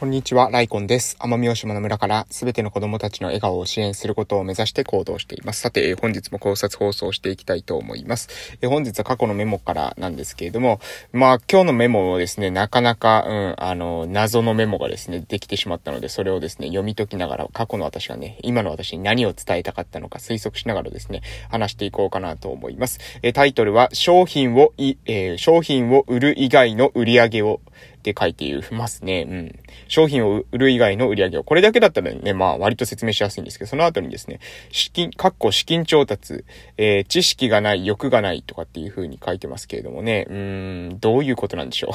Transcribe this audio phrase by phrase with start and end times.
[0.00, 1.18] こんにちは、ライコンです。
[1.20, 5.60] 奄美大島の村からすべての子供たちの笑顔を支援することを目指して行動しています。
[5.60, 8.30] さて、本日も考察放送していきたいと思います。
[8.64, 10.80] 本日は過去のメモからなんですけれども、
[11.12, 21.20] まあ今日のメモをですね、なかなか、うん、あの、謎のメモがですね、できてしまったので、それをですね、読み解きながら過去の私がね、今の私に何を伝えたかったのか推測しながらですね、
[21.50, 23.00] 話していこうかなと思います。
[23.34, 27.60] タイトルは、商品を、え、商品を売る以外の売り上げを
[28.00, 29.26] って書いていますね。
[29.28, 29.58] うん。
[29.88, 31.44] 商品を売る以外の売り上げを。
[31.44, 34.40] これだけだったらね、まあ割と説明しやすいんですけど、その後にですね、
[34.72, 36.44] 資金、かっこ資金調達、
[36.76, 41.92] えー、知識がない、欲がないとかっていう風に書いてますけれどもね、うーん、どういうことなんでしょう。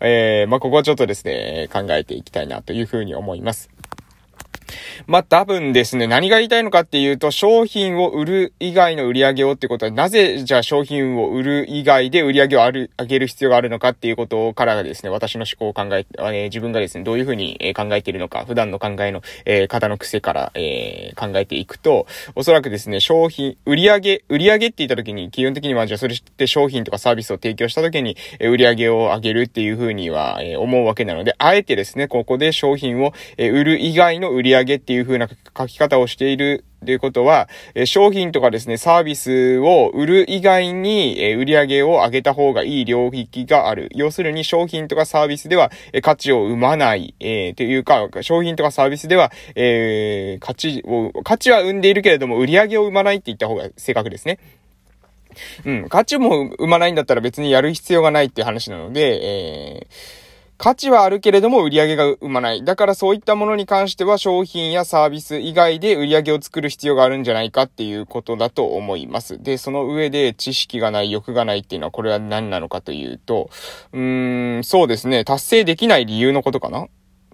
[0.04, 3.73] えー、まあここはちょっとですね、考えていきたいなという風に思います。
[5.06, 43.88] まあ、多分ですね、何が言いたいのかっていうと、商品を売る以外の売り上げをってことは、なぜじゃあ商品を売る以外で売り上げをある上げる必要があるのかっていうことからですね、私の思考を考え、えー、自分がですね、どういうふうに考えているのか、普段の考えの、えー、方の癖から、えー、考えていくと、おそらくですね、商品、売り上げ、売り上げって言った時に、基本的には、じゃあそれって商品とかサービスを提供した時に、えー、売り上げを上げるっていうふうには、えー、思うわけなので、あえてですね、ここで商品を、えー、売る以外の売り上げ上げっていう風な書き方をしているということは、え商品とかですね、サービスを売る以外に、え売り上げを上げた方がいい領域がある。
[43.94, 54.38] 要するに商品とかサービスでは、え価値を生まない、えー、というか、商品とかサービスでは、えー、価値を、価値は生んでいるけれども、売り上げを生まないって言った方が正確ですね。
[55.64, 60.23] うん、価値も生まないんだったら別にやる必要がないっていう話なので、えー
[60.56, 62.64] 価値はあるけれども売り上げが生まない。
[62.64, 69.42] だからそういったものに関しては商品やサービス以外で売り上げを作る必要があるんじゃないかっていうことだと思います。
[69.42, 73.50] で、その上で知識がない、欲がないっていうのはこれは何なのかというと、
[73.92, 76.86] うーん、そうですね、達成できない理由のことかな？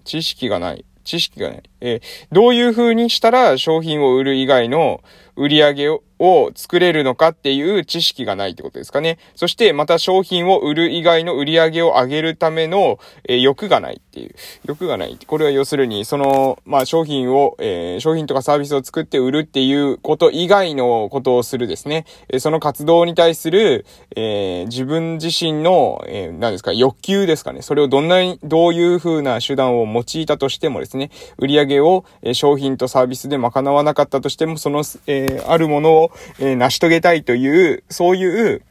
[0.03, 0.83] 知識がない。
[1.03, 1.63] 知識がない。
[1.79, 5.01] えー、どういう風にしたら商品を売る以外の
[5.35, 9.17] 売り上げをを作れるのかっていう知識がないってことですかね。
[9.35, 14.35] そしてまた商品を売る以外の売り上げを上げるための、えー、欲がないっていう。
[14.65, 15.17] 欲がない。
[15.25, 22.05] これは要するに、その、まあ商品を、えー、商品とかサービスを作って売るっていうこと以外のことをするですね。
[22.29, 23.85] えー、その活動に対する、
[24.15, 27.63] え自分自身の、え何ですか、欲求ですかね。
[27.63, 38.61] それをどんなに、どういう風な手段を用いたとしてもですね、売り上げを、え商品とサービスで賄わなかったとしても、その、えあるものをえ、成し遂げたいという、そういう、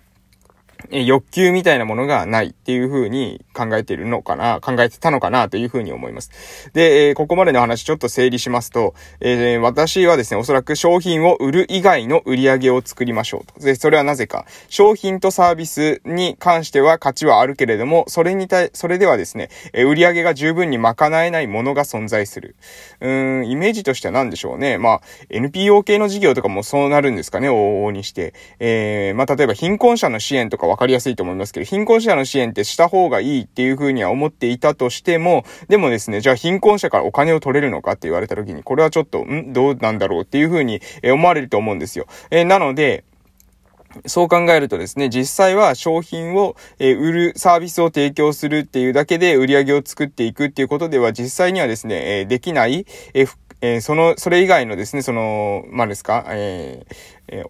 [0.90, 6.70] 欲求みたいなものがないっていう風に考えてるのかな、考えてたのかなという風に思います。
[6.72, 13.64] で、え、ここまでの話ちょっと整理しますと、え、私はですね、おそらく商品を売る以外の売り上げを作りましょうと。
[13.64, 14.46] で、それはなぜか。
[14.68, 22.56] 商品とサービスに関しては価値はあるけれども、それに対、それではですね、え売り上げが十分に賄えないものが存在する。
[23.00, 24.78] うーん、イメージとしては何でしょうね。
[24.78, 28.34] まあ、NPO 系の事業とかもそうなるんですかね、往々にして。
[28.58, 42.06] えー、まあ、例えば貧困者の支援とか分かりやすいと思いますけど、貧困者の支援ってした方がいいっていうふうには思っていたとしても、でもですね、じゃあ貧困者からお金を取れるのかって言われた時に、これはちょっと、んどうなんだろうっていうふうに思われると思うんですよ。
[42.30, 43.04] えー、なので、
[44.06, 53.26] そう考えるとですね、実際は商品を、え売る、サービスを提供するっていうだけで売り上げを作っていくっていうことでは実際にはですね、えできない、え
[53.60, 56.94] えその、それ以外のですね、その、まあ、ですか、えー、
[57.28, 57.48] えー、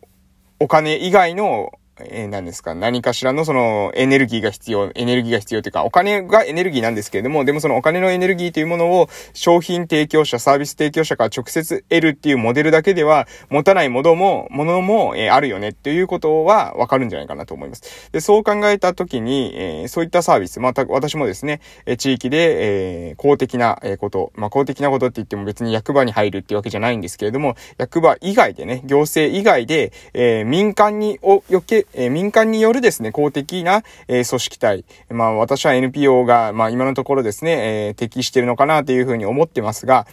[0.58, 1.72] お金以外の
[2.06, 18.10] えー、何ですか、何かしらのそのエネルギーが必要、エネルギーが必要というか、お金がエネルギーなんですけれども、でもそのお金のエネルギーというものを商品提供者、サービス提供者から直接得るっていうモデルだけでは持たないものも、ものも、えー、あるよねっていうことはわかるんじゃないかなと思います。
[18.12, 34.84] で、そう考えたときに、えー、そういったサービス、また私もですね、え地域で、え公的なこと、まあ、公的なことって言っても別に役場に入るっていうわけじゃないんですけれども、役場以外でね、行政以外で、え民間におよけ、えー、民間によるですね、公的な、えー、組織体。
[35.10, 40.06] まあ私は NPO が、まあ今のところですね、えー、適してるのかなというふうに思ってますが、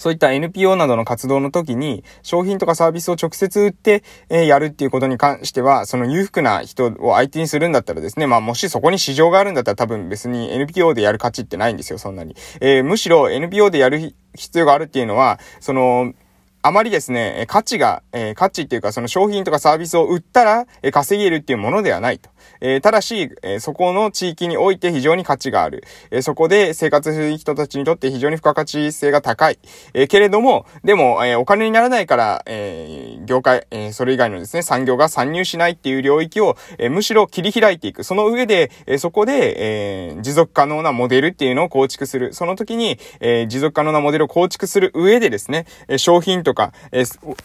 [0.00, 12.34] そういった NPO などの活動の時に、商品とかサービスを直接売って、えー、やるっていうことに関しては、その裕福な人を相手にするんだったらですね、まあもしそこに市場があるんだったら多分別に NPO でやる価値ってないんですよ、そんなに。
[12.62, 16.14] えー、むしろ NPO でやる必要があるっていうのは、その、
[16.62, 22.28] あまりですね、価値が、えー、価値っていうかその商品とかサービスを売ったら、えー、稼げるっていうものではないと。
[22.60, 25.84] えー、ただし、え、そこの地域において非常に価値がある。
[26.10, 29.58] え、そこで生活する人たちにとって非常に付加価値性が高い。
[29.94, 38.04] え、けれども、でも、え、お金にならないから、え、業界、え、それ以外のですね、産業が参入しないっていう領域を、え、むしろ切り開いていく。
[38.04, 42.34] その上で、え、そこで、え、持続可能なモデルっていうのを構築する。
[42.34, 45.66] その時に、え、持続可能なモデルを構築する上でですね、
[45.96, 47.04] 商品ととか、え、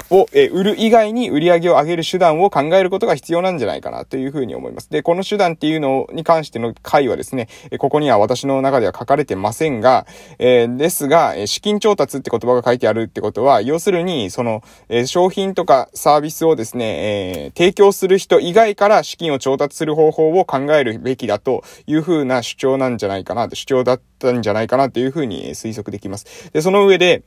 [0.09, 4.89] を、え、売る以外に売り上げを上げる手段を考えることが必要なんじゃないかなというふうに思います。
[4.89, 7.47] で、この手段っていうのに関しての回はですね、
[7.77, 10.07] ここには私の中では書かれてませんが、
[10.39, 26.49] えー、ですが、資金調達って言葉が書いてあるってことは、要するに、その、え、商品とかサービスをですね、えー、提供する人以外から資金を調達する方法を考えるべきだというふうな主張なんじゃないかな、主張だったんじゃないかなというふうに推測できます。
[26.51, 27.23] で、その上で、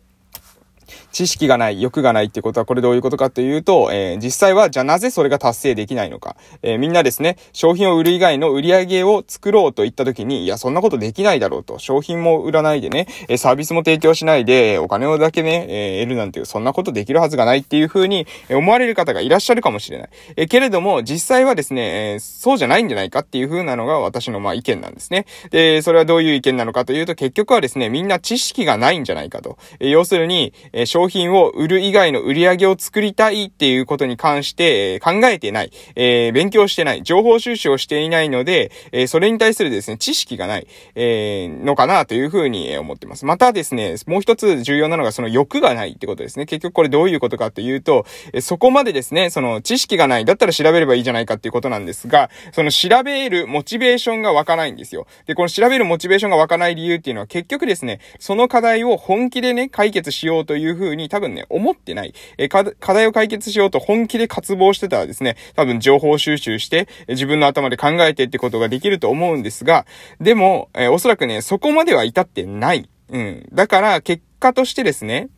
[1.13, 6.37] 知識がない、欲がないってことはこれどういうことかというと、えー、実際はじゃあなぜそれが達成できないのか。
[6.63, 11.79] えー、みんなですね、商品を売る以外の売り上げを作ろうと言った時に、いや、そんなことできないだろうと。
[11.79, 20.09] 商品も売らないでね、えサービスも提供しないで、お金をだけね、え得るなんていう、そんなことできるはずがないっていう風に思われる方がいらっしゃるかもしれない。
[20.37, 25.27] えけれども、実際はですね、えそうじゃないんじゃないかっていう風なのが私のまあ意見なんですね。
[25.51, 29.59] で、それはどういう意見なのかというと、結局はですね、みんな知識がないんじゃないかと。
[29.81, 43.25] え要するに、え商品を売る以外の売り上げを作りたいっていうことに関して、え考えてない、え、勉強してない、情報収集をしていないので、え、それに対するですね、知識がない、えー、のかなというふうに思ってます。
[43.25, 46.47] またですね、もう一つ重要なのがその欲がないってことですね。
[46.47, 55.07] 結局これどういうことかというと、えそこまでですね、その知識がない、だったら調べればいいじゃないかっていうことなんですが、その調べるモチベーションが湧かないんですよ。
[55.27, 62.15] で、この調べるモチベーションが湧かない理由っていうのは結局ですね、その課題を本気でね、解決しようというふうに多分ね、思ってない。
[62.37, 69.87] え課題を解決しようと本気で渇望してたらですね、多分情報収集して、自分の頭で考えてってことができると思うんですが、
[70.21, 72.89] でも、えおそらくね、そこまでは至ってない。
[73.11, 73.49] うん。
[73.53, 75.29] だから、結果としてですね、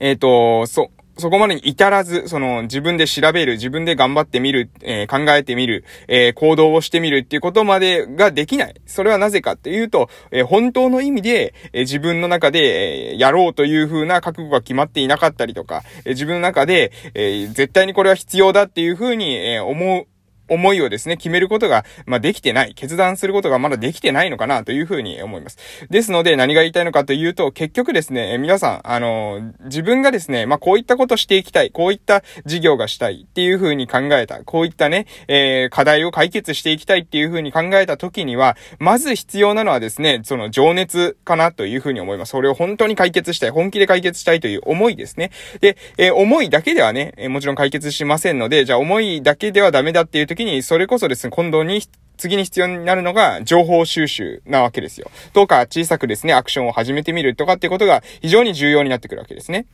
[0.00, 8.74] えっ、ー、と、そ、そこまでに至らず、その自分で調べる、自分で頑張ってみる、えー、考えてみる、えー、行動をしてみるっていうことまでができない。
[8.86, 20.06] それはなぜかっていうと、えー、本当の意味で、え自分の中で、えやろうという風な覚悟が決まっていなかったりとか、え自分の中で、え絶対にこれは必要だっていう風に、え思う、
[20.48, 22.74] 思いをですね、決めることが、まあ、できてない。
[22.74, 25.58] 決断することがまだできてないのかなというふうに思います。
[25.90, 31.70] ですので、何が言いたいのかというと、結局ですね、皆さん、あの、自分がですね、まあ、こういったことしていきたい。
[31.70, 34.42] こういった事業がしたいっていうふうに考えた。
[34.44, 42.30] こういったね、えー、課題を解決していきたいっていうふうに考えた時には、まず必要なのはですね、その情熱かなというふうに思います。
[42.30, 43.50] それを本当に解決したい。
[43.50, 45.30] 本気で解決したいという思いですね。
[45.60, 51.82] で、えー、思いだけではね、えもちろん解決しませんので、じゃあ思いだけではダメだっていう時に、それこそですね、今度に
[52.16, 55.10] 次に必要になるのが情報収集なわけですよ。
[55.32, 59.66] どうか小さくですね、アクションを始めてみるとかっていうことが非常に重要になってくるわけですね。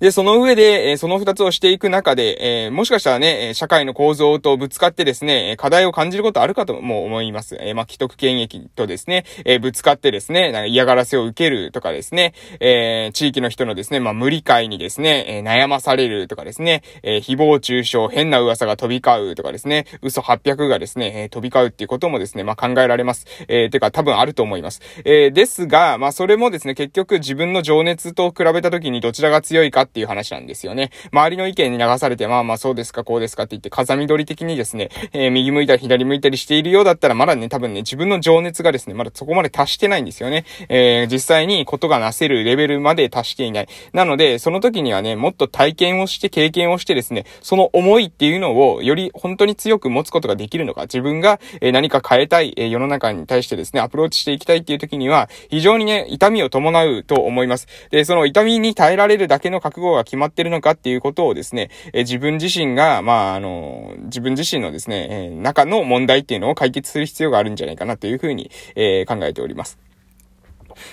[0.00, 7.56] で、その上で、えその二つをしていく中で、えー、もしかしたらね、社会の構造とぶつかってですね、課題を感じることあるかとも思います。
[7.60, 23.26] えー、まあ、既得権益とですね、えー、ぶつかってですね、なんか嫌がらせを受けるとかですね、え地域の人のですね、まあ、無理解にですね、え悩まされるとかですね、え誹謗中傷、変な噂が飛び交うとかですね、嘘800がですね、え飛び交うっていうこともですね、まあ、考えられます。
[23.48, 24.80] えー、てか多分あると思います。
[25.04, 30.90] えですが、まあ、それもですね、結局自分の情熱と比べた時にどちらが強いかっていう話なんですよね。
[31.12, 40.44] 周りの意見に流されて、まあまあそうですか、こうですかって言って、風見取り的にですね、えー、右向いたり左向いたりしているようだったら、まだね、多分ね、自分の情熱がですね、まだそこまで達してないんですよね。
[40.68, 43.68] えー、実際にことがなせるレベルまで達していない。
[43.92, 57.66] なので、その時にはね、もっと体験をして、経験をしてですね、その思いっていうのを、より本当に強く持つことができるのか、自分が、え何か変えたい、え世の中に対してですね、アプローチしていきたいっていう時には、非常にね、痛みを伴うと思います。
[57.90, 69.78] で、その痛みに耐えられるだけの覚悟が決まってるのかっていうことをですね、え自分自身が、まあ、あの、自分自身のですね、え中の問題っていうのを解決する必要があるんじゃないかなというふうに、え考えております。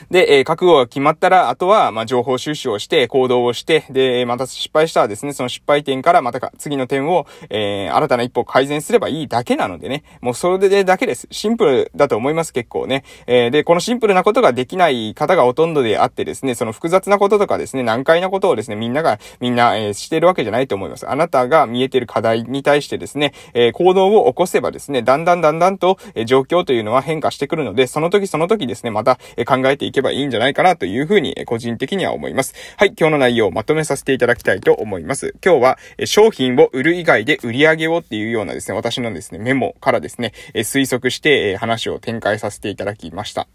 [0.10, 11.28] で、えー、覚悟が決まったら、あとは、まあ、情報収集をして、行動をして、で、また失敗したらですね、その失敗点からまたか、次の点を、えー、新たな一歩改善すればいいだけなのでね、もうそれでだけです。
[11.32, 13.04] シンプルだと思います、結構ね。
[13.28, 21.10] えー、で、このシンプルなことができない方がほとんどであってですね、その複雑なこととかですね、難解なことをですね、みんなが、みんな、えー、してるわけじゃないと思います。
[21.10, 32.54] あなたが見えてる課題に対してですね、えー、行動を起こせばですね、だんだんだんだんと、えー、状況というのは変化してくるので、その時その時ですね、また、えー、考ええていけばいいんじゃないかなというふうに、個人的には思います。
[32.78, 35.36] はい、今日の内容をまとめさせていただきたいと思います。
[35.44, 43.48] 今日は、商品を売る以外で売り上げをっていうようなですね、私のですね、メモからですね、推測して話を展開させていただきました。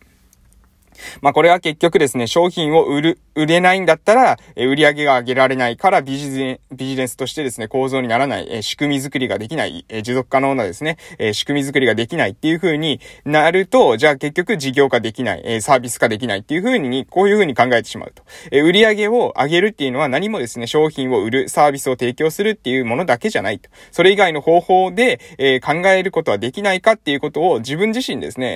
[1.20, 18.22] まあこれは結局ですね、商品を売る、売れないんだったら、え売り上げが上げられないからビジネビジネスとしてですね、構造にならない、え仕組み作りができない、え持続可能なですね、え仕組み作りができないっていう風になると、じゃあ結局事業化できない、えサービス化できないっていう風に、こういう風に考えてしまうと。
[18.50, 23.68] え売り上げを上げるっていうのは何もですね、商品を売る、サービスを提供するっていうものだけじゃないと。
[23.92, 28.46] それ以外の方法で、え考えることはできないかっていうことを自分自身ですね、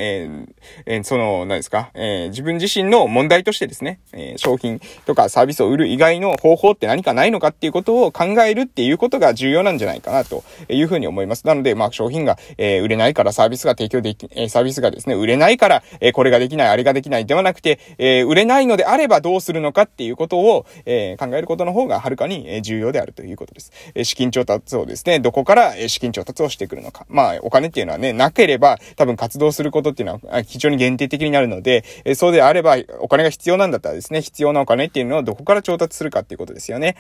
[0.87, 11.47] ええその、何ですか、え自分自身の問題としてですね、えー、商品とかサービスを売る以外の方法って何かないのかっていうことを考えるっていうことが重要なんじゃないかなというふうに思います。
[11.47, 23.73] なので、まあ、商品が、えー、売れないからサービスが提供でき、えー、サービスがですね、売れないから、えこれができない、あれができないではなくて、え売れないのであればどうするのかっていうことを、え考えることの方がはるかに重要であるということです。
[23.95, 27.07] え資金調達をですね、どこから資金調達をしてくるのか。
[27.09, 36.97] まあ、お金っていうのはね、なければ多分活動することっていうのは非常に限定的になるので、えそうであればお金が必要なんだったらですね、必要なお金っていうのをどこから調達するかっていうことですよね。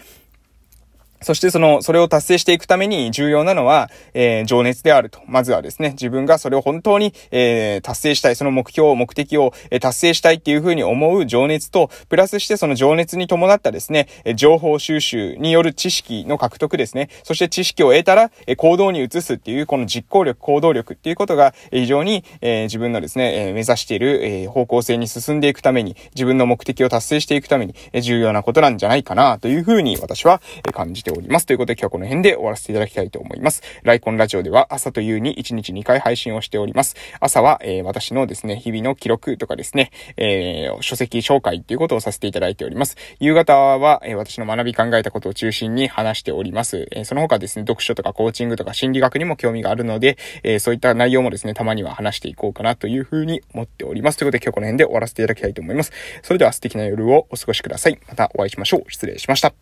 [1.23, 5.21] そしてその、それを達成していくために重要なのは、えー、情熱であると。
[5.27, 17.11] まずはですね、自分がそれを本当に、えー、達成したい、その目標、目的を、えー、達成したいっていうふうに思う情熱と、プラスしてその情熱に伴ったですね、え情報収集による知識の獲得ですね。
[17.23, 31.47] そして知識を得たら、え行動に移すっていう、この実行力、行動力っていうことが、非常に、え自分のですね、え目指している、え方向性に進んでいくために、自分の目的を達成していくために、え重要なことなんじゃないかな、というふうに私は、え感じてております。
[31.47, 33.62] ということで今日はこの辺で終わらせていただきたいと思います。
[33.83, 36.95] ライコンラジオでは朝と夕に1日2回配信をしております。
[37.19, 42.97] 朝は、えー、私のですね、日々の記録とかですね、えー、書籍紹介っていうことをさせていただいております。
[43.19, 46.88] 夕方は、えー、私の学び考えたことを中心に話しております。
[46.93, 54.19] えその他ですね、読書とかコーチングとか心理学にも興味があるので、えそういった内容もですね、たまには話していこうかなというふうに思っております。
[54.19, 55.93] ということで今日この辺で終わらせていただきたいと思います。
[56.23, 57.99] それでは素敵な夜をお過ごしください。
[58.09, 58.90] またお会いしましょう。
[58.90, 59.52] 失礼しました。